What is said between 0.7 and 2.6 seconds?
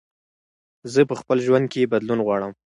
زه په خپل ژوند کې بدلون غواړم.